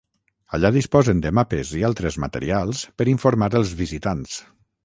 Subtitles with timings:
[0.57, 4.43] Allà disposen de mapes i altres materials per informar els visitants.